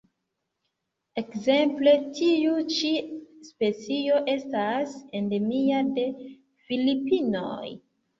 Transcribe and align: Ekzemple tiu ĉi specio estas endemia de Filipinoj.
Ekzemple 1.21 1.91
tiu 2.19 2.55
ĉi 2.75 2.89
specio 3.49 4.15
estas 4.37 4.95
endemia 5.21 5.83
de 5.99 6.07
Filipinoj. 6.65 7.69